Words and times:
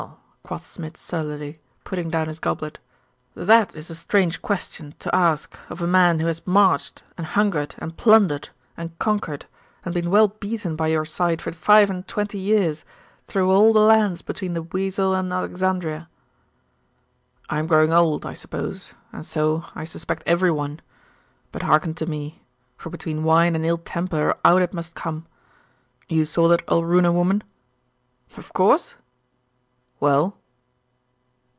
quoth 0.43 0.65
Smid 0.65 0.97
surlily, 0.97 1.59
putting 1.85 2.09
down 2.09 2.27
his 2.27 2.39
goblet, 2.39 2.77
'that 3.35 3.73
is 3.73 3.89
a 3.89 3.95
strange 3.95 4.41
question 4.41 4.93
to 4.99 5.13
ask 5.15 5.57
of 5.69 5.81
a 5.81 5.87
man 5.87 6.19
who 6.19 6.27
has 6.27 6.45
marched, 6.45 7.03
and 7.17 7.25
hungered, 7.27 7.73
and 7.77 7.95
plundered, 7.95 8.49
and 8.75 8.97
conquered, 8.99 9.45
and 9.85 9.93
been 9.93 10.09
well 10.09 10.27
beaten 10.27 10.75
by 10.75 10.87
your 10.87 11.05
side 11.05 11.41
for 11.41 11.53
five 11.53 11.89
and 11.89 12.05
twenty 12.05 12.37
years, 12.39 12.83
through 13.27 13.49
all 13.49 13.71
lands 13.71 14.21
between 14.21 14.53
the 14.53 14.63
Wesel 14.63 15.13
and 15.13 15.31
Alexandria!' 15.31 16.09
'I 17.49 17.59
am 17.59 17.67
growing 17.67 17.93
old, 17.93 18.25
I 18.25 18.33
suppose, 18.33 18.93
and 19.13 19.25
so 19.25 19.63
I 19.73 19.85
suspect 19.85 20.21
every 20.25 20.51
one. 20.51 20.81
But 21.53 21.61
hearken 21.61 21.93
to 21.93 22.05
me, 22.05 22.43
for 22.75 22.89
between 22.89 23.23
wine 23.23 23.55
and 23.55 23.65
ill 23.65 23.77
temper 23.77 24.35
out 24.43 24.61
it 24.63 24.73
must 24.73 24.95
come. 24.95 25.27
You 26.09 26.25
saw 26.25 26.49
that 26.49 26.65
Alruna 26.67 27.13
woman?' 27.13 27.43
'Of 28.35 28.51
course.' 28.51 28.95
'Well? 30.01 30.35